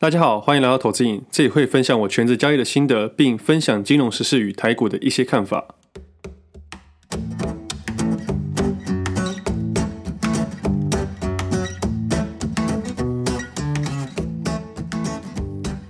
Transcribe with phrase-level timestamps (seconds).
[0.00, 5.74] 大家好，欢迎来到投资影，这里会分享我全职交易的心得，并分享金融时事与台股的一些看法。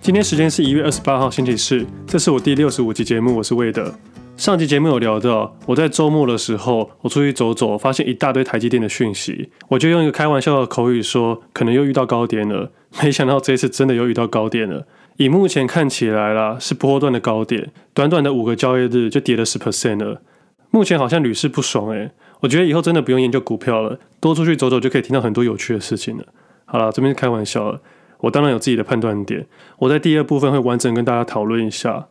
[0.00, 3.94] 今天时间是一月二十八号星期四，这是我第六十五集节目，我是魏德。
[4.38, 12.70] 上集节目有聊到，我在周末的时候，我出去走走，发现一大堆台积电的讯息，我就用一个开玩笑的口语说，可能又遇到高点了。
[13.02, 14.86] 没想到这次真的又遇到高点了。
[15.16, 20.22] 以目前看起来啦，是波段的高点，短短的五个交易日就跌了十 percent 了。
[20.70, 26.24] 目前好像屡试不爽诶，我觉得以后真的不用研究股票了，多出去走走就可以听到很多有趣的事情了。
[26.64, 27.80] 好了，这边是开玩笑，
[28.20, 29.44] 我当然有自己的判断点，
[29.80, 32.06] 我在第二部分会完整跟大家讨论一下。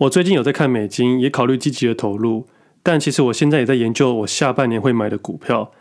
[0.00, 2.46] 我最近有在看美金，也考虑积极的投入，
[2.82, 5.72] 但其实我现在也在研究我下半年会买的股票，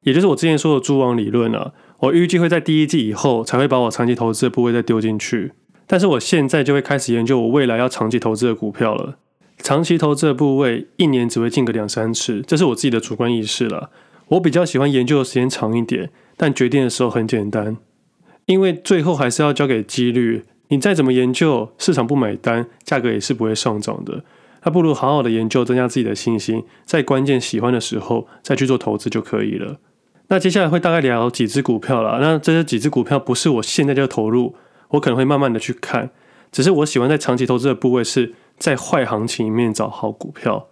[0.00, 1.72] 也就是我之前说的蛛网理论啊。
[1.98, 5.52] 我预计会在第一季以后才会把我长期投资的部位再丢进去，
[5.86, 9.18] 但是我现在就会开始研究我未来要长期投资的股票了。
[9.58, 13.90] 长期投资的部位一年只会进个两三次，这是我自己的主观意识了。
[14.28, 17.76] 我比较喜欢研究的时间长一点，但决定的时候很简单，
[18.46, 20.44] 因为最后还是要交给几率。
[20.68, 24.22] 你再怎么研究，市场不买单，价格也是不会上涨的。
[24.64, 29.76] 那不如好好的研究，增加自己的信心，在关键喜欢的时候再去做投资就可以了。
[30.28, 32.18] 那接下来会大概聊几只股票啦。
[32.20, 34.56] 那这些几只股票不是我现在就投入，
[34.88, 36.10] 我可能会慢慢的去看。
[36.50, 40.66] 只是我喜欢在长期投资的部位是在坏行情里面找好股票。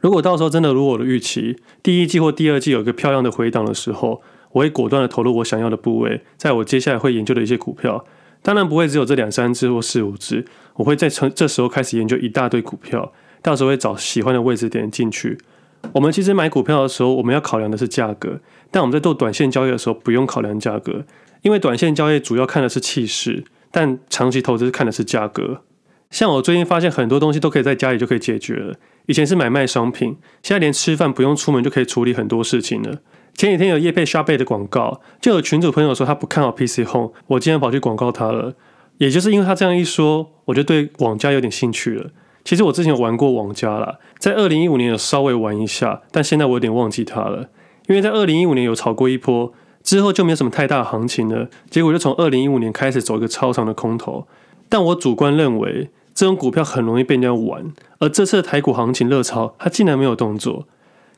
[0.00, 4.20] 如果到时候真的如我的预期，第一季或第二季有一个漂亮的回档的时候，
[4.52, 8.04] 我会果断的投入我想要的部位，在我接下来会研究的一些股票。
[8.42, 15.38] 当然不会只有这两三只或四五只，我会在从这时候开始研究一大堆股票，到时候会找喜欢的位置点进去。
[15.92, 21.04] 我们其实买股票的时候，我们要考量的是价格，但我们在做短线交易的时候不用考量价格，
[21.42, 25.62] 因为短线交易主要看的是气势，但长期投资看的是价格。
[26.10, 28.74] 像我最近发现很多东西都可以在家里就可以解决了，
[29.06, 32.98] 以前是买卖商品，现在连吃饭不用出门就可以处理很多事情了。
[33.40, 38.52] 前几天有叶配 Sharpay 的广告，就有群主朋友说他不看好 PC Home，我竟然跑去广告他了。
[38.98, 42.10] 也就是因为他这样一说，我就对网家有点兴趣了。
[42.44, 47.48] 其实我之前玩过网家啦，在二零一五年有稍微玩一下，但现在我有点忘记它了。
[47.88, 49.50] 因为在二零一五年有炒过一波，
[49.82, 51.48] 之后就没有什么太大的行情了。
[51.70, 54.26] 结果就从二零一五年开始走一个超长的空头。
[54.68, 57.72] 但我主观认为，这种股票很容易被人家玩。
[58.00, 60.68] 而这次的台股行情热潮，它竟然没有动作，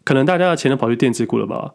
[0.05, 1.72] 可能大家的钱都跑去电子股了吧？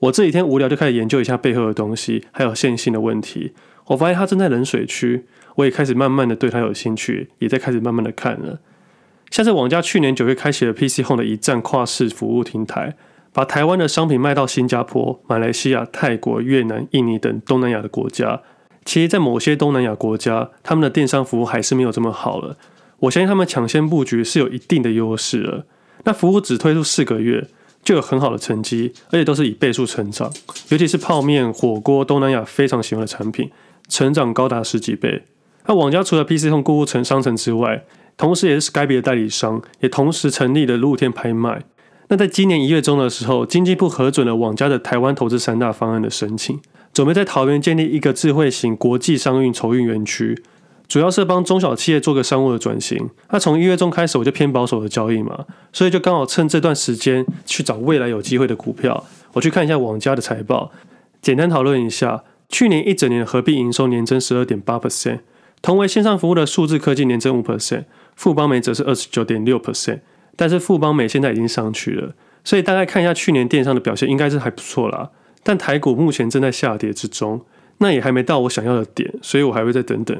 [0.00, 3.52] 我这几天无聊就开始研究一下背后的东西，还有线性的问题。
[3.86, 5.24] 我发现它正在冷水区，
[5.54, 8.60] 我也开始慢慢的对它有兴趣，也在开始慢慢的看了。
[9.30, 12.96] 像是网家去年九月开启了 PC Home 的一站跨市服务平台，
[13.32, 18.42] 把台湾的商品卖到新加坡、马来西亚、泰国、越南、印尼等东南亚的国家。
[18.84, 22.56] 其实，在某些东南亚国家，他们的电商服务还是没有这么好了。
[23.00, 25.66] 我相信他们抢先布局是有一定的优势了。
[26.04, 27.48] 那服务只推出四个月。
[27.86, 30.28] 就有很好的成绩，而且都是以倍数成长，
[30.70, 33.48] 尤其是泡面、火锅，东南亚非常喜欢的产品，
[33.88, 35.22] 成长高达十几倍。
[35.66, 37.84] 那网家除了 PC Home 购物城商城之外，
[38.16, 41.62] 同时也是 Skype 的代理商，也同时成立了露天拍卖。
[42.08, 46.58] 那在今年一月中的时候，经济部核准了网家的台湾投资三大方案的申请，
[46.92, 50.42] 准备在桃园建立一个智慧型国际商运筹运园区。
[50.88, 53.08] 主要是帮中小企业做个商务的转型。
[53.30, 59.04] 那从一月中开始，我就偏保守的交易嘛，所以就刚好趁这段时间去找未来有机会的股票。
[59.32, 60.70] 我去看一下网家的财报，
[61.20, 65.20] 简单讨论一下，去年一整年的合并营收年增十二点八 percent，
[65.60, 70.00] 同为线上服务的数字科技年增五 percent，富邦美则是二十九点六 percent，
[70.36, 72.14] 但是富邦美现在已经上去了，
[72.44, 75.10] 所以大概看一下去年电商的表现应该是还不错啦。
[75.42, 77.40] 但台股目前正在下跌之中，
[77.78, 80.16] 那也还没到我想要的点，所以我还会再等等。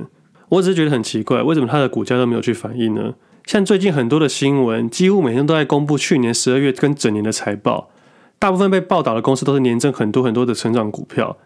[0.49, 3.15] 我只是觉得很奇怪，为什么它的股价都没有去反应呢？
[3.45, 7.91] 像最近很多的新闻，几乎每天都在公布去年十二月跟整年的财报，
[8.39, 11.37] 大部分被报道的公司都是年增很多很多的成长股票。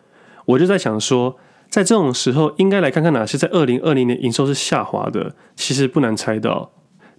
[0.46, 1.36] 我就在想说，
[1.68, 5.34] 在这种时候，应该来看看哪些在二零二零年营收是下滑的。
[5.54, 6.72] 其实不难猜到，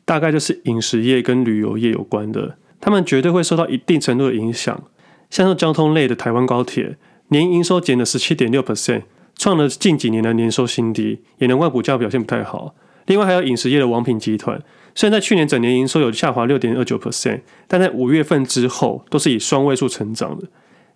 [0.03, 4.83] 大概就是饮食业跟旅游业有关的，他们绝对会受到一定程度的影响。
[5.29, 6.97] 像是交通类的台湾高铁，
[7.27, 9.03] 年营收减了十七点六 percent。
[9.41, 12.75] 创了近几年的年收新低，也难怪股价表现不太好。
[13.07, 14.61] 另外还有饮食业的王品集团，
[14.93, 20.45] 虽然在去年整年营收有下滑六点二九 percent，但在五月份之后都是以双位数成长的。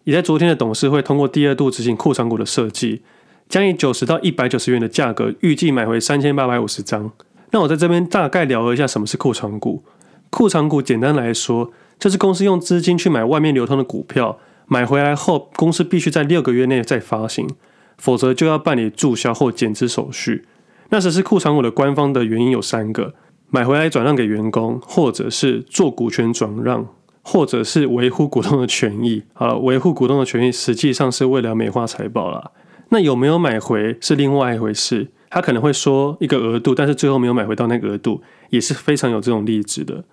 [0.04, 3.02] 也在昨天的董事会通过第二度执行库藏股的设计，
[3.50, 7.12] 将以九十到一百九十元的价格预计买回三千八百五十张。
[7.50, 9.84] 那我在这边大概聊了一下什么是库藏股。
[10.30, 14.38] 库藏股简单来说，就是公司用资金去买外面流通的股票，
[14.68, 17.50] 买回来后公司必须在六个月内再发行。
[17.98, 20.46] 否则就要办理注销或减资手续，
[20.90, 23.14] 那实施库藏股的官方的原因有三个：
[23.50, 26.88] 买回来转让给员工，或者是做股权转让，
[27.22, 29.24] 或者是维护股东的权益。
[29.34, 32.52] 好了，维护股东的权益实际上是为了美化财报啦。
[32.90, 38.22] 那有没有买回是另外一回事，他可能会说一个额度，但是最后没有买回到那个额度，
[38.52, 40.04] 也是非常有这种例子的。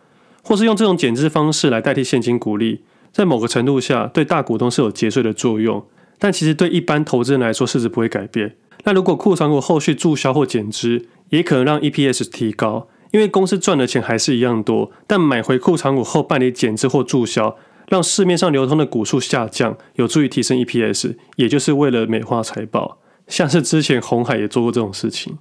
[0.43, 2.81] 或是用这种减资方式来代替现金股利，
[3.13, 5.85] 在某个程度下对大股东是有节税的作用，
[6.23, 8.55] 但其实对一般投资人来说市值不会改变。
[8.85, 17.57] 那如果库藏股后续注销或减资，也可能让 EPS 提高，因为公司赚的钱还是一样多，但买回库藏股后办理减资或注销，
[17.89, 22.99] 让市面上流通的股数下降，有助于提升 EPS，也就是为了美化财报。
[23.27, 25.39] 像是之前鸿海也做过这种事情，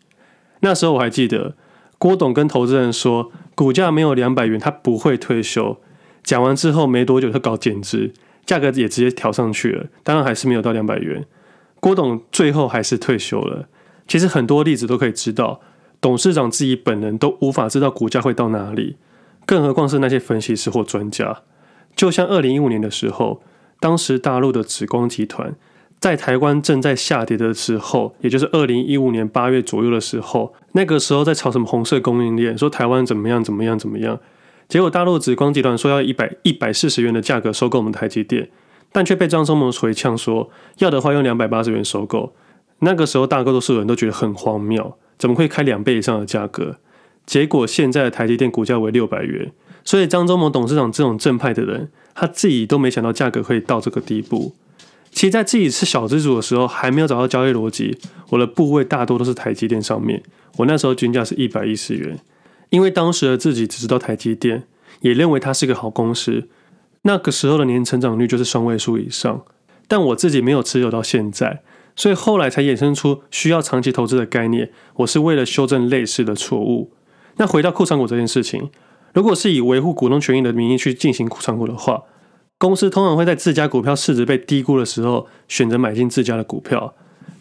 [0.61, 1.55] 那时候我还记得。
[1.99, 5.77] 郭董跟投资人说，股价没有两百元，他不会退休。
[6.23, 8.11] 讲完之后没多久，他搞减资，
[8.51, 9.87] 价格也直接调上去了。
[10.03, 11.25] 当然还是没有到两百元。
[11.79, 13.69] 郭董最后还是退休了。
[14.05, 15.61] 其实很多例子都可以知道，
[16.01, 18.97] 董事长自己本人都无法知道股价会到哪里，
[19.45, 21.43] 更何况是那些分析师或专家。
[21.95, 23.41] 就像二零一五年的时候，
[23.79, 25.55] 当时大陆的紫光集团。
[26.01, 34.19] 在台湾正在下跌的时候，也就是二零一五年八月左右的时候，那个时候在炒什么红色供应链，说台湾怎么样怎么样怎么样，
[34.71, 38.49] 结果大陆紫光集团说要一百一百四十元的价格收购我们台积电，
[38.93, 42.33] 但却被张忠谋回呛说要的话用两百八十元收购。
[42.79, 46.77] 那个时候大多数人都觉得很荒谬，怎么会开两倍以上的价格？
[47.25, 49.51] 结果现在的台积电股价为六百元，
[49.83, 54.55] 所以张忠谋董事长这种正派的人，他自己都没想到价格可以到这个地步。
[55.11, 57.97] 其实，在自己是小资主的时候，还没有找到交易逻辑。
[58.29, 60.23] 我的部位大多都是台积电上面。
[60.55, 62.17] 我那时候均价是一百一十元，
[62.71, 64.63] 因为当时的自己只知道台积电，
[65.01, 66.49] 也认为它是个好公司。
[67.03, 69.43] 那个时候的年成长率就是双位数以上，
[69.87, 71.61] 但我自己没有持有到现在，
[71.95, 74.71] 所以后来才衍生出需要长期投资的概念。
[74.97, 76.93] 我是为了修正类似的错误。
[77.37, 78.69] 那回到库藏股这件事情，
[79.13, 82.03] 如果是以维护股东权益的名义去进行库藏股的话，
[82.57, 86.93] 公司通常会在自家股票市值被低估的时候，选择买进自家的股票。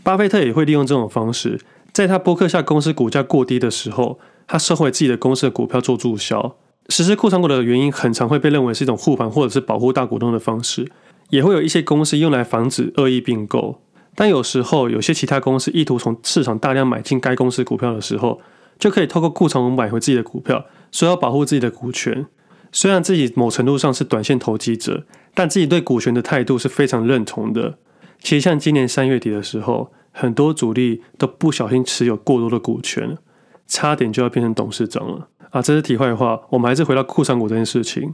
[0.02, 1.60] 巴菲特也会利用这种方式，
[1.92, 4.18] 在他博客下公司股价过低的时候，
[4.52, 6.56] 他收回自己的公司的股票做注销。
[6.88, 10.90] 实施库存股的原因，很常会被认为是一种护盘或者是保护大股东的方式。
[11.28, 13.80] 也会有一些公司用来防止恶意并购，
[14.16, 18.40] 但有时候有些其他公司意图从市场大量买进该公司股票的时候，
[18.76, 22.26] 就可以透过库存买回自己的股票，说要保护自己的股权。
[22.72, 27.78] 虽然自己某程度上是短线投机者，但自己对股权的态度是非常认同的。
[28.20, 33.16] 其实像今年三月底的时候，很多主力都不小心持有过多的股权，
[33.70, 35.62] 差点就要变成董事长了啊！
[35.62, 38.12] 这是题外话，我们还是回到库藏股这件事情。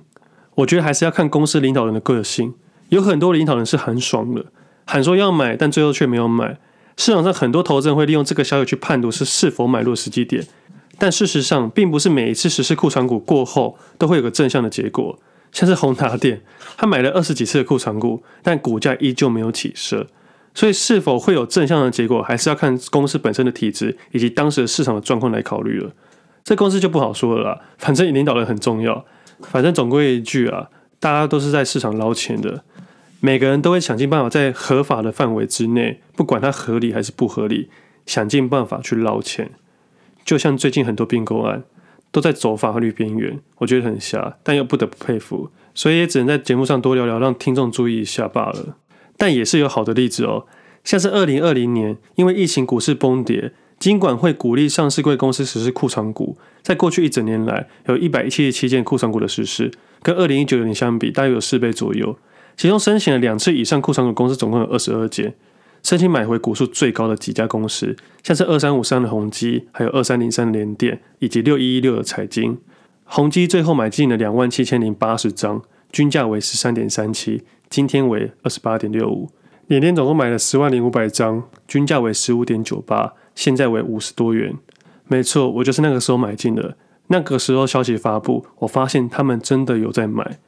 [0.56, 2.52] 我觉得还是要看公司领导人的个性，
[2.90, 4.44] 有很多领导人是很爽的，
[4.84, 6.58] 喊说要买，但最后却没有买。
[6.98, 10.46] 市场上很多投资人会利用这个消息去判读是是否买入时机点。
[10.98, 15.18] 但事实上，并不是每一次实施库藏股过后都会有个正向的结果。
[15.52, 16.42] 像是宏达电，
[16.76, 20.06] 他买了二十几次的库藏股，但股价依旧没有起色。
[20.56, 25.92] 所以，是否会有正向的结果，还是要看公司本身的体质以及当时的市场的状况来考虑了。
[26.42, 27.60] 这公司就不好说了啦。
[27.76, 29.04] 反正领导人很重要。
[29.42, 32.64] 反正总归一句啊，大家都是在市场捞钱的，
[33.20, 37.68] 每个人都会想尽办法在合法的范围之内，不管它合理还是不合理，
[38.06, 39.50] 想尽办法去捞钱。
[40.24, 41.64] 就像最近很多并购案
[42.10, 48.78] 都在走法律边缘，我觉得很瞎，但又不得不佩服，所以也只能在节目上多聊聊，让听众注意一下罢了。
[49.16, 50.46] 但也是有好的例子哦，
[50.84, 59.70] 像是二零二零年，因为疫情股市崩跌，金管会鼓励上市柜公司实施库藏股，在过去一整年来，有一百七十七件库藏股的实施，
[60.02, 62.16] 跟二零一九年相比，大约有四倍左右。
[62.56, 65.34] 其中申请了两次以上库存股公司总共有二十二件。
[65.82, 72.58] 申请买回股数最高的几家公司，像是二三五三的宏基，还有二三零三的联电，以及六一一六的财经。
[73.04, 75.62] 宏基最后买进了两万七千零八十张，
[75.96, 79.30] 均价为十三点三七，今天为二十八点六五。
[79.66, 84.54] 联电总共买了十万零五百张，均价为十五点九八，现在为五十多元。
[85.06, 86.76] 没错，我就是那个时候买进的。
[87.06, 90.38] 那个时候消息发布，我发现他们真的有在买。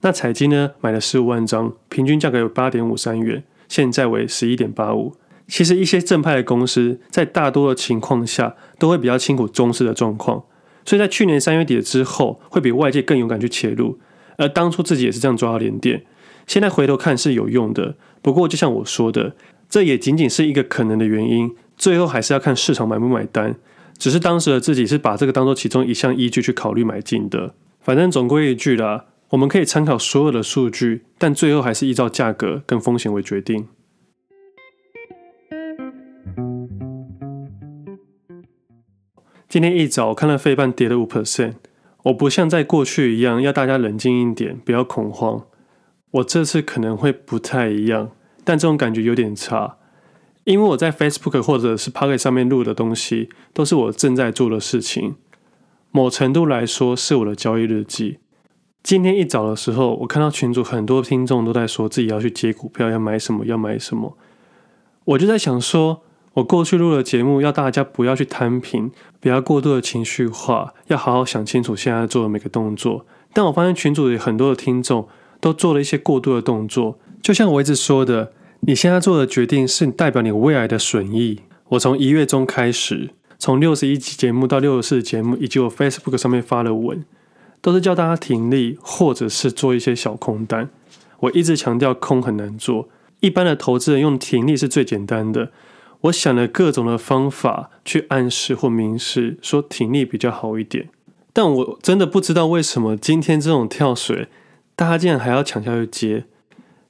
[0.00, 3.44] 那彩金呢，买了十五万张，平均价格有八点五三元。
[3.68, 5.14] 现在为十一点八五。
[5.46, 10.44] 其实一些正派的公司在大多的情况下都会比较清楚中市的状况，
[10.86, 13.98] 所以在去年三月底之后，会比外界更勇敢去切入。
[14.36, 16.04] 而当初自己也是这样抓到联电，
[16.46, 17.96] 现在回头看是有用的。
[18.22, 19.34] 不过就像我说的，
[19.68, 23.56] 这也仅仅是一个可能的原因，最后还是要看市场买不买单。
[23.96, 27.54] 只是当时的自己是把这个当做其中一项依据去考虑买进的。
[27.80, 29.06] 反正总归一句啦。
[29.30, 33.66] 我们可以参考所有的数据，但最后还是依照价格跟风险为决定。
[39.48, 41.54] 今天一早我看到费半跌了五 percent，
[42.04, 45.44] 我不像在过去一样要大家冷静一点，不要恐慌。
[46.12, 48.10] 我这次可能会不太一样，
[48.44, 49.78] 但这种感觉有点差，
[50.44, 55.16] 因为我在 Facebook 或者是 Pocket 上面录的东西，都是我正在做的事情，
[55.90, 58.18] 某程度来说是我的交易日记。
[58.82, 64.18] 今天一早的时候，我看到群组很多听众都在说自己要去接股票，要买什么，要买什么，
[65.06, 66.02] 我就在想说，
[66.34, 68.92] 我过去录的节目要大家不要去摊平，
[69.24, 73.06] 不要过度的情绪化，要好好想清楚现在做的每个动作。
[73.32, 75.08] 但我发现群组里很多的听众。
[75.40, 81.42] 都做了一些过度的动作，就像我一直说的，你现在做的决定是代表你未来的损益。
[81.68, 87.04] 我从一月中开始，从六十一集节目到六十四节目，以及我 Facebook 上面发的文，
[87.60, 90.70] 都是叫大家停利，或者是做一些小空单。
[91.20, 92.88] 我一直强调空很难做，
[93.20, 95.50] 一般的投资人用停利是最简单的。
[96.04, 100.90] 我想了各种的方法去暗示或明示，说挺立比较好一点，
[101.32, 104.28] 但我真的不知道为什么今天这种跳水。
[104.76, 106.24] 大家竟然还要抢下去接？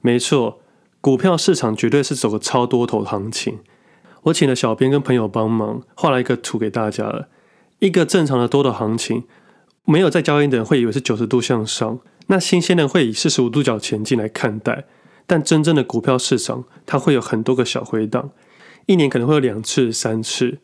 [0.01, 0.59] 没错，
[1.01, 3.59] 股票市场绝对是走个超多头行情。
[4.25, 7.29] 我请了小编跟朋友帮忙画了一个图给大家了。
[7.81, 9.25] 一个正常的多头行情，
[9.85, 14.87] 没有在交易的人会以为是九十度向上，那新鲜人会以四十五度角前进来看待。
[15.27, 18.31] 但真正的股票市场，它会有很多个小回档，
[18.87, 20.59] 一年可能会有两次、三次。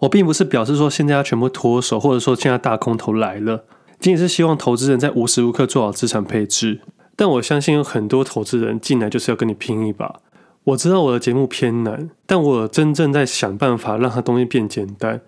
[0.00, 3.64] 我并不是表示说现在要全部脱手，或者说现在大空头来了。
[3.98, 6.80] 仅仅是希望投资人在无时无刻做好资产配置，
[7.16, 10.20] 但我相信有很多投资人进来就是要跟你拼一把。
[10.64, 15.20] 我知道我的节目偏难，但我真正在想办法让它东西变简单，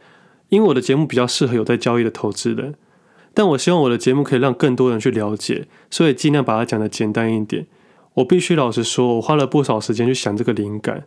[0.48, 2.74] 因为我的节目比较适合有在交易的投资人。
[3.34, 7.66] 但我希望我的节目可以让更多人去了解，所以尽量把它讲得简单一点。
[8.14, 11.04] 我必须老实说，我花了不少时间去想这个灵感，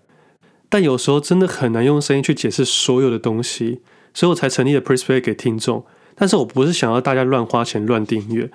[0.75, 3.79] 但有时候真的很难用声音去解释所有的东西，
[4.13, 5.86] 所以我才成立了 Prespay 给听众。
[6.15, 8.51] 但是我不是想要大家乱花钱乱订阅，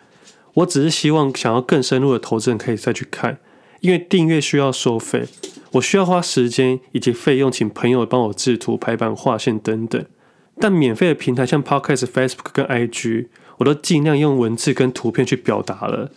[0.53, 3.39] 我只是希望想要更深入的投资人可以再去看，
[3.81, 5.29] 因为订阅需要收费，
[5.73, 10.05] 我需要花时间以及费用请朋友帮我制图、排版、画线等等。
[10.59, 16.11] 但免费的平台像 Podcast、Facebook 跟 IG，我都尽量用文字跟图片去表达了。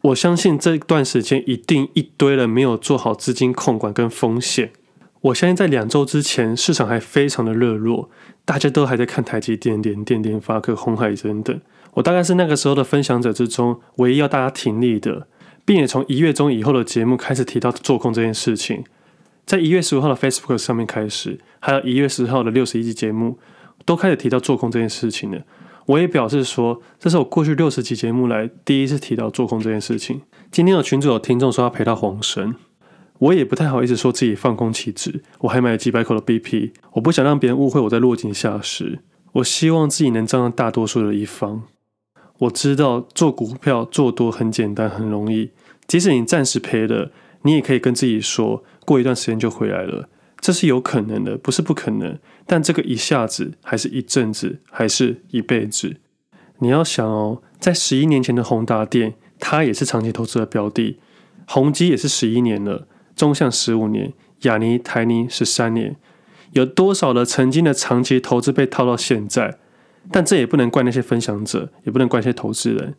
[0.00, 4.72] 我相信这段时间一定一堆人没有做好资金控管跟风险。
[5.26, 8.10] 我相信在两周之前，市场还非常的热络，
[8.44, 11.60] 大家都还在看台积电、联电、联发科、鸿海等等。
[11.94, 15.26] 我大概是那个时候的分享者之中唯一要大家停利的，
[15.64, 18.84] 并且从一月中以后的节目开始提到做空这件事情。
[19.44, 23.38] 在一月十五号的 Facebook 上面开始，还有一月十号的六十一集节目，
[23.84, 25.42] 都开始提到做空这件事情了。
[25.86, 30.22] 我也表示说，这是我过去六十集节目来第一次提到做空这件事情。
[30.52, 32.54] 今天有群组有听众说要陪到黄神。
[33.18, 39.00] 我也不太好意思说自己放空期指，我还买了几百口的 BP，我不想让别人误会我在落井下石。
[39.34, 41.62] 我希望自己能站在大多数的一方。
[42.38, 45.50] 我知道做股票做多很简单很容易，
[45.86, 47.10] 即使你暂时赔了，
[47.42, 50.08] 你也可以跟自己说，过一段时间就回来了，
[50.40, 52.18] 这是有可能的，不是不可能。
[52.46, 55.96] 但这个一下子，还是一阵子，还是一辈子？
[56.58, 60.98] 你要想哦，在十一年前的宏达电，它也是长期投资的标的，
[61.46, 62.86] 宏基也是十一年了。
[63.16, 65.96] 中向十五年，亚尼、台泥十三年，
[66.52, 69.58] 有多少的曾经的长期投资被套到现在？
[70.12, 71.02] 但这也不能怪那些？
[71.02, 72.32] 分享者，也不能怪那些？
[72.32, 72.94] 投资人，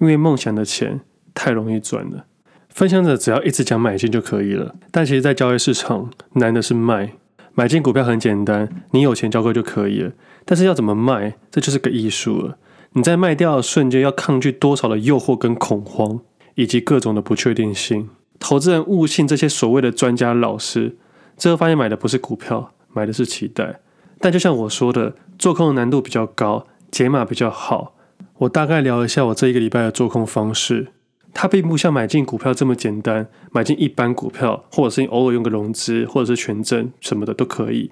[0.00, 1.00] 因为梦想的钱
[1.32, 2.26] 太容易赚了。
[2.68, 7.12] 分享者只要一直讲买进就可以了，但其实，在交易市场难的是卖。
[7.54, 10.12] 买进股票很简单，你有钱交割就可以了，
[10.44, 12.58] 但是要怎么卖，这就是个艺术了。
[12.92, 16.20] 你在卖掉的瞬间，要抗拒多少的诱惑跟恐慌，
[16.54, 18.08] 以及各种的不确定性。
[18.40, 20.96] 投资人误信这些所谓的专家老师，
[21.36, 23.80] 最后发现买的不是股票，买的是期待。
[24.18, 27.94] 但就像我说的，做空的难度比较高，解码比较好。
[28.38, 30.88] 我大概聊一下我这一个礼拜的做空方式。
[31.32, 37.90] 它并不像买进股票这么简单，买进一般股票，或者是你偶尔用个融资，或者是权证什么的都可以。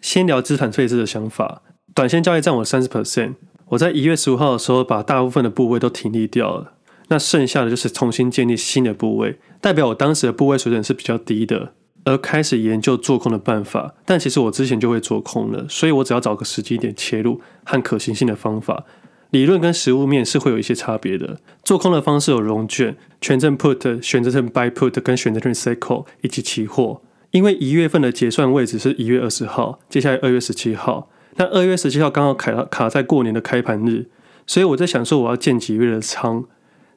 [0.00, 1.62] 先聊资产配置的想法，
[1.92, 3.34] 短线交易占我三十 percent。
[3.70, 6.74] 我在一月十五号的时候，把大部分的部位都停利掉了。
[7.08, 11.72] 那剩下的就是重新建立新的部位，代表我当时的部位水准是比较低的，
[12.04, 13.94] 而开始研究做空的办法。
[14.04, 18.84] 但其实我之前就会做空了，所以我只要找个时机点切入和可行性的方法。
[19.30, 21.38] 理论跟实物面是会有一些差别的。
[21.62, 27.02] 做空的方式有融券、权证 put、选择权 buy put 跟选择权 sell 以及期货。
[27.32, 34.06] 因为一月份的结算位置是一月二十号，接下来二月十七号，那二月十七号刚好卡卡在过年的开盘日，
[34.46, 36.44] 所以我在想说我要建几月的仓。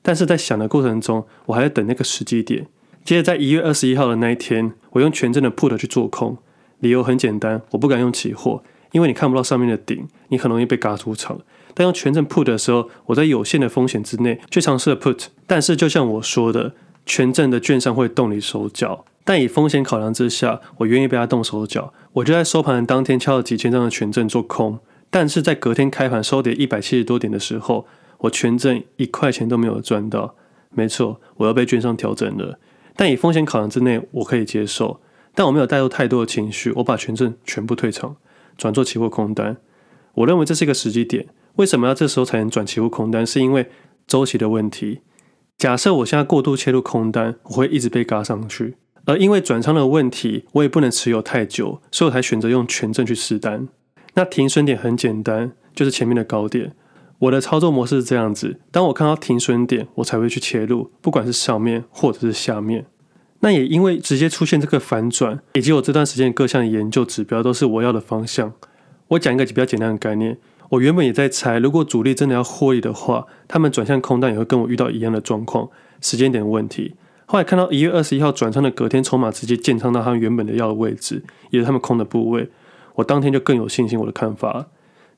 [0.01, 2.67] 但是在想的过程中，我还在等那个时机点。
[3.03, 6.37] 接着在一月二十一号的那一天，我用权证的 put 去做空，
[6.79, 11.39] 理由很简单，我不敢用期货，因为你看不到上面的顶，你很容易被嘎出场。
[11.73, 16.73] 但用权证 put 的时候，我在有限的风险之内去尝试了 put，但是就像我说的，
[17.05, 24.79] 权证的券商会动你手脚，但以风险考量之下，我愿意被他动手脚，我就在收盘的当天敲了几千张的权证做空，
[25.09, 27.87] 但是在隔天开盘收跌一百七十多点的时候，
[28.19, 30.35] 我权证一块钱都没有赚到。
[30.71, 32.59] 没错，我要被券商调整了，
[32.95, 35.01] 但以风险考量之内，我可以接受。
[35.33, 38.17] 但我没有带入太多的情绪，我把权证全部退场，
[38.57, 39.57] 转做期货空单。
[40.15, 41.27] 我认为这是一个时机点。
[41.55, 43.25] 为什么要这时候才能转期货空单？
[43.25, 43.69] 是因为
[44.05, 45.01] 周期的问题。
[45.57, 48.75] 假设我现在过度切入空单，我会一直被嘎上去。
[49.05, 53.67] 而因为转仓的问题，我也不能持有太久，所以我才选择用权证去试单。
[54.13, 56.73] 那停损点很简单，就是前面的高点。
[57.19, 62.85] 我的操作模式是这样子：当我看到停损点，我才会去切入，不管是上面或者是下面。
[63.41, 68.53] 那也因为直接出现这个反转，以及我这段时间各项研究指标都是我要的方向。
[69.09, 70.37] 我讲一个比较简单的概念。
[70.69, 76.95] 我原本也在猜，如果主力真的要获利的话，他们转向空单也会跟我遇到一样的状况，时间点问题。
[77.25, 82.49] 后来看到一月二十一号转仓的隔天筹码直接建仓到他们原本的要的位置，也是他们空的部位，
[82.95, 84.67] 我当天就更有信心我的看法。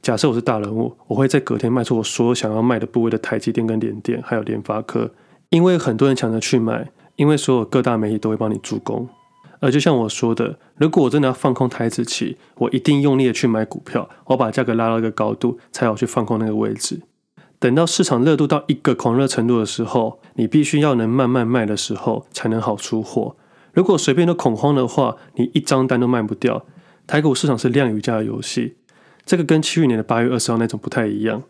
[0.02, 5.12] 假设我是大人物，我会在隔天卖出我所有想要卖的部位的台积电跟联电，还有联发科，
[5.50, 9.08] 因为很多人抢着去买，因为所有各大媒体都会帮你助攻。
[9.60, 17.02] 而就像我说的，如果我真的要放空台指期，我一定用力的去买股票，我把价格拉到一个高度，才好去放空那个位置。
[17.60, 23.36] 等到市场热度到一个狂热程度的时候，你必须要能慢慢卖的时候，才能好出货。
[23.72, 26.66] 如果随便都恐慌的话，你一张单都卖不掉。
[27.06, 28.78] 台股市场是量与价的游戏，
[29.26, 31.44] 这个跟去年的八月二十号那种不太一样。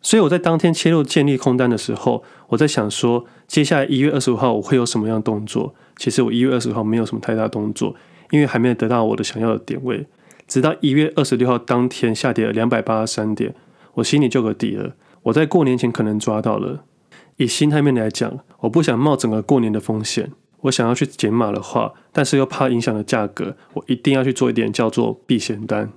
[0.00, 5.74] 所以我在当天切入建立空单的时候，我在想说，接下来一月二十五号我会有什么样的动作？
[5.96, 7.96] 其实我一月二十五号没有什么太大动作，
[8.30, 10.06] 因为还没有得到我的想要的点位。
[10.46, 13.54] 直到一月二十六号当天下跌了两百八十三点，
[13.94, 14.94] 我心里就有个底了。
[15.24, 16.84] 我在过年前可能抓到了。
[17.36, 20.32] 以心态面来讲，我不想冒整个过年的风险。
[20.62, 25.92] 我想要去减码的话，但是又怕影响了价格，我一定要去做一点叫做避险单。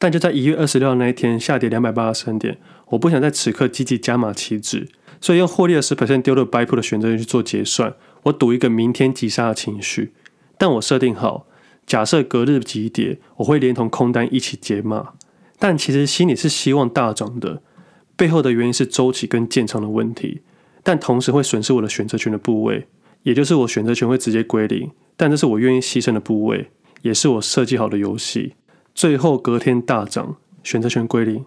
[0.00, 4.88] 但就在一月二十六号那一天下跌两百八十三点，我不想在此刻积极加码期指，
[5.20, 7.94] 所以用获利了十 percent 丢了 buy put 的选择权去做结算。
[8.22, 10.12] 我赌一个明天急杀的情绪，
[10.56, 11.46] 但我设定好，
[11.86, 15.10] 假设隔日急跌，我会连同空单一起解码。
[15.58, 17.60] 但其实心里是希望大涨的，
[18.16, 20.40] 背后的原因是周期跟建仓的问题，
[20.82, 22.86] 但同时会损失我的选择权的部位，
[23.24, 24.90] 也就是我选择权会直接归零。
[25.18, 26.70] 但这是我愿意牺牲的部位，
[27.02, 28.54] 也是我设计好的游戏。
[28.94, 31.44] 最后隔天大涨，选择权归零，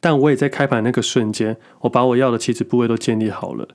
[0.00, 3.68] 但我也在开盘那个瞬间，我把我要的棋子部位都建立好了。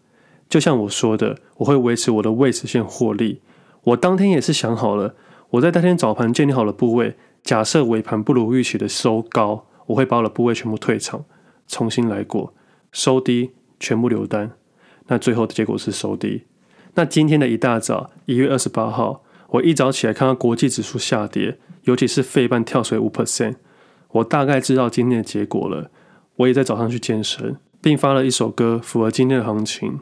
[0.48, 3.42] 就像我说的，我会维持我的位置现获利。
[3.84, 5.16] 我当天也是想好了，
[5.52, 11.26] 我在当天早盘建立好了部位，假设尾盘不如预期的收高，我会把我的部位全部退场，
[11.68, 12.54] 重新来过，
[12.92, 14.52] 收低全部留单。
[15.08, 16.44] 那最后的结果是收低。
[16.96, 21.58] 那今天的一大早，一月二十八号，我一早起来看到国际指数下跌。
[21.84, 23.56] 尤其是费半跳水五 percent，
[24.10, 25.90] 我大概知道今天的结果了。
[26.38, 30.00] 我也在早上去健身，并发了一首歌，符合今天的行情。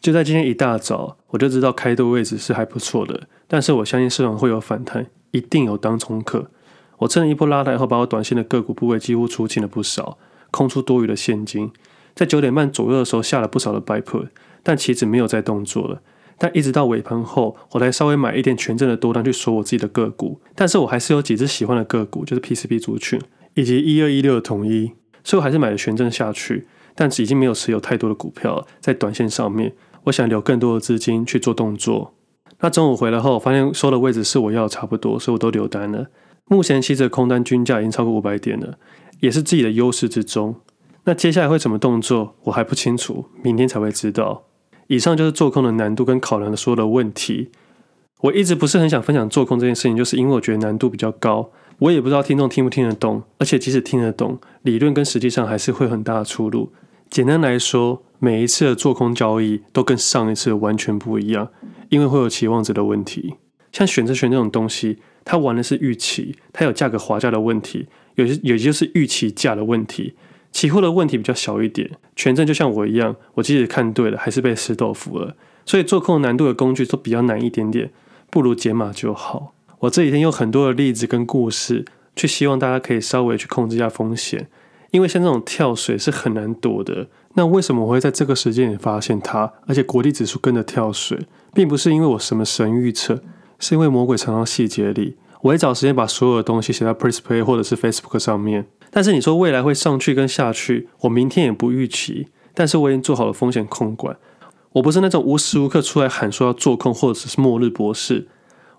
[0.00, 3.28] 就在今天一大早，我就知道开多位置是还不错的。
[3.46, 6.50] 但是我相信市场会有反弹，一定有当冲客。
[6.98, 10.16] 我趁了一波拉抬后，把我短线的个股部位几乎出清了不少，
[10.50, 11.70] 空出多余的现金。
[12.14, 14.28] 在九点半左右的时候下了不少的 buy put，
[14.62, 16.00] 但棋子没有再动作了。
[16.42, 20.40] 但一直到尾盘后，我才稍微买一点权证的多单去锁我自己的个股。
[20.54, 23.20] 但是我还是有几只喜欢的个股，就是 PCB 族群
[23.52, 26.66] 以及一二一六的统一，所以我还是买了权证下去。
[26.94, 29.74] 但已经没有持有太多的股票在短线上面，
[30.04, 32.14] 我想留更多的资金去做动作。
[32.60, 36.06] 那中午回来后，发现收的位置是我要的差不多，所以我都留单了。
[36.46, 38.78] 目前期指空单均价已经超过五百点了，
[39.20, 40.56] 也是自己的优势之中。
[41.04, 44.44] 那接下来会怎么动作，我还不清楚，明天才会知道。
[44.90, 47.50] 以上就是做空的难度跟考量的所有的问题。
[48.22, 51.52] 我一直不是很想分享做空这件事情，就是因为我觉得难度比较高。
[51.78, 56.72] 我也不知道听众听不听得懂，而且即使听得懂，理论跟实际上还是会很大的出入。
[57.08, 61.50] 简单来说，每一次的做空交易都跟上一次完全不一样，
[61.90, 63.36] 因为会有期望值的问题。
[63.70, 70.14] 像选择权这种东西，它玩的是预期，它有价格滑价的问题，有些有些就是预期价的问题。
[70.52, 75.36] 期货的问题比较小一点，权证就像我一样，我即使看对了，还是被吃豆腐了。
[75.64, 77.90] 所以做空难度的工具都比较难一点点，
[78.30, 79.54] 不如解码就好。
[79.80, 81.84] 我这几天用很多的例子跟故事，
[82.16, 84.48] 去希望大家可以稍微去控制一下风险，
[84.90, 87.06] 因为像这种跳水是很难躲的。
[87.34, 93.22] 那为什么我会在这个时间点发现它，而且国际指数跟着跳水，并不是因为我什么神预测，
[93.60, 95.16] 是因为魔鬼藏到细节里。
[95.42, 98.66] 我会找时间把所有的东西写在 PressPlay 或者是 Facebook 上面。
[98.90, 102.28] 但是你说未来会上去跟下去，我明天也不预期。
[102.52, 104.16] 但是我已经做好了风险控管。
[104.72, 108.28] 我不是那种无时无刻出来喊说要做空或者是末日博士。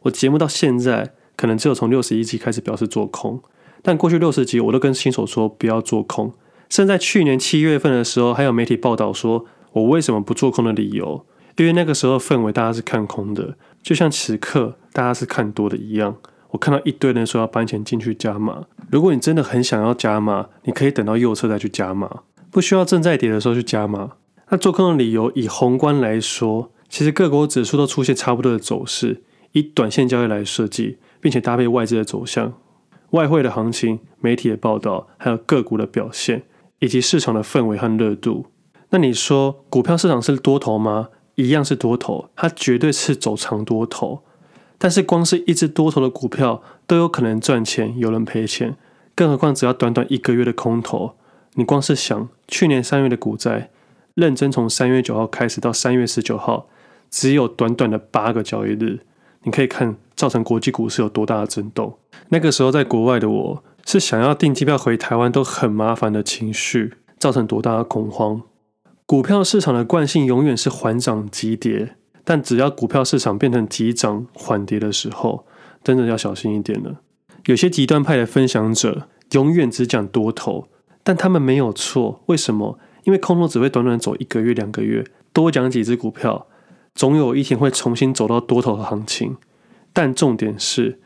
[0.02, 3.42] 我节目到现在可能只有从六十一集开始表示做空，
[3.82, 6.34] 但过去六十集我都跟新手说不要做空。
[6.70, 11.26] 甚至在去年七月份的时候，还有媒体报道说我为什么不做空的理由，
[11.58, 16.16] 因为那个时候氛围大家是看空的，就像此刻大家是看多的一样。
[16.52, 18.66] 我看到一堆人说要搬钱进去加码。
[18.90, 24.12] 如果你真的很想要加码，你可以等到右侧再去加码，不需要正在跌的时候去加码。
[24.50, 29.24] 那做空的理由，以宏观来说，其实各国指数都出现差不多的走势。
[29.54, 32.54] 以短线交易来设计，并且搭配外资的走向、
[33.12, 36.44] 外汇的行情、媒体的报道，还有个股的表现，
[36.80, 38.46] 以及市场的氛围和热度。
[38.92, 41.10] 那你说股票市场是多头吗？
[41.36, 44.24] 一样是多头，它绝对是走长多头。
[44.84, 48.76] 但是光是一只多头的股票都有可能赚钱，有人赔钱，
[49.14, 51.14] 更何况只要短短一个月的空头，
[51.54, 53.70] 你光是想去年三月的股灾。
[54.16, 56.68] 认真从三月九号开始到三月十九号，
[57.12, 59.02] 只有短短的八个交易日，
[59.44, 62.00] 你可以看造成国际股市有多大的震动。
[62.30, 68.42] 那个时候在国外的我，是想要订机票回台湾都很麻烦的情绪，造成多大的恐慌。
[69.06, 75.46] 股票市场的惯性永远是缓涨急跌，但只要股票市场变成急涨缓跌的时候，
[75.84, 77.02] 真的要小心一点了。
[77.46, 80.68] 有些极端派的分享者永远只讲多头，
[81.04, 82.78] 但他们没有错，为什么？
[83.04, 85.04] 因为空头只会短短走一个月、两个月，
[85.34, 86.46] 多讲几只股票，
[86.94, 89.38] 总有一天会重新走到多头的行情。
[89.92, 91.00] 但重点是，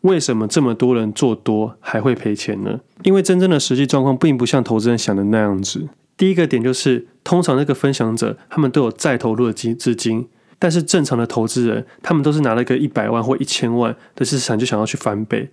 [0.00, 2.80] 为什么这么多人做多还会赔钱呢？
[3.02, 5.88] 因为真正的实际状况并不像投资人想的那样子。
[6.16, 10.28] 第一个点就是，通常那个分享者他们都有再投入的资资金，
[10.64, 15.50] 但是正常的投资人，他们都是拿了个一百万或一千万的资产就想要去翻倍，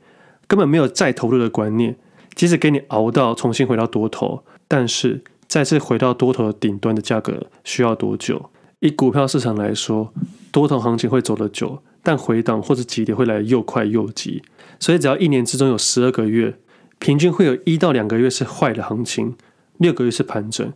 [0.47, 1.97] 根本没有再投入的观念。
[2.33, 5.21] 即使给你熬到重新回到多头，但是。
[5.49, 8.49] 再次回到多头的顶端的价格需要多久？
[8.79, 10.13] 以股票市场来说，
[10.49, 14.41] 多头行情会走得久，但回档或者急跌会来得又快又急。
[14.79, 16.55] 所以只要一年之中有十二个月，
[16.99, 19.35] 平均会有一到两个月是坏的行情，
[19.79, 20.71] 六个月是盘整，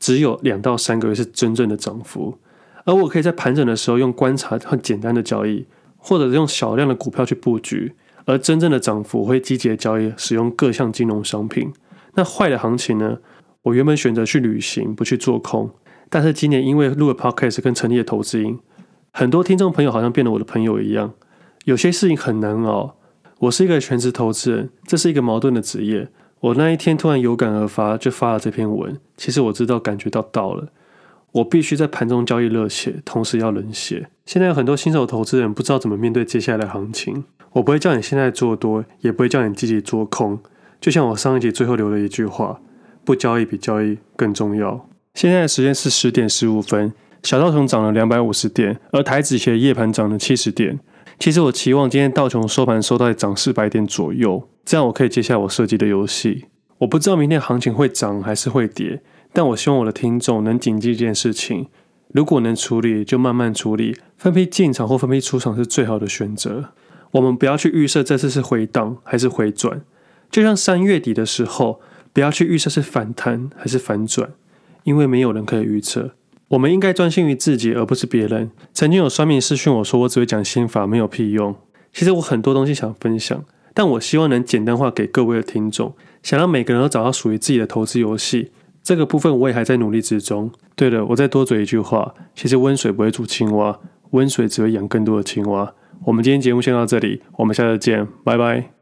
[0.00, 2.38] 只有两到三个月是真正的涨幅。
[2.84, 5.66] 而我可以在盘整的时候用观察和简单的交易，
[5.96, 7.94] 或者用少量的股票去布局，
[8.26, 11.72] 而真正的涨幅会积极的交易，使用各项金融商品。
[12.14, 13.18] 那坏的行情呢？
[13.62, 15.70] 我原本选择去旅行，不去做空，
[16.10, 18.60] 但是今年因为录了 Podcast 跟成立了投资营，
[19.12, 21.14] 很多听众朋友好像变得我的朋友一样。
[21.64, 22.96] 有些事情很难熬。
[23.40, 26.08] 我是一个全职投资人，这是一个矛盾的职业。
[26.40, 28.98] 我那一天突然有感而发，就发了这篇文。
[29.16, 30.68] 其实我知道，感觉到到了，
[31.34, 34.08] 我必须在盘中交易热血，同时要冷血。
[34.26, 37.24] 现在有很多新手投资人不知道怎么面对接下来的行情。
[37.52, 40.40] 我不会叫你现在做多，也不会叫你积极做空。
[40.80, 42.60] 就像我上一集最后留的一句话。
[43.06, 44.88] 不交易比交易更重要。
[45.12, 46.90] 现在的时间是十点十五分，
[47.22, 50.80] 小道琼涨了两百五十点，而台指期夜盘涨了七十点。
[51.18, 56.46] 其实我期望今天道琼收盘收到涨四百点左右，这样我可以接下我设计的游戏。
[56.78, 59.02] 我不知道明天行情会涨还是会跌，
[59.34, 61.66] 但我希望我的听众能谨记一件事情：
[62.12, 66.70] 如果能处理，就慢慢处理，分批进场或分批出场是最好的选择。
[67.10, 69.82] 我们不要去预设这次是回档还是回转，
[70.30, 71.82] 就像三月底的时候。
[72.14, 74.30] 不要去预测是反弹还是反转，
[74.84, 76.12] 因为没有人可以预测。
[76.46, 78.52] 我们应该专心于自己，而不是别人。
[78.72, 81.56] 曾经有酸民私讯我说，我只会讲心法，没有屁用。
[81.92, 83.44] 其实我很多东西想分享，
[83.74, 88.52] 但我希望能简单化给各位的听众，想让每个人都找到属于自己的投资游戏。
[88.84, 90.52] 这个部分我也还在努力之中。
[90.76, 95.72] 对了，我再多嘴一句话，其实温水不会煮青蛙，温水只会养更多的青蛙。
[96.04, 98.73] 我们今天节目先到这里，我们下次见，拜拜。